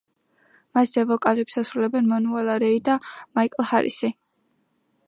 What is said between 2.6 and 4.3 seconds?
რეი და მაიკლ ჰარისი.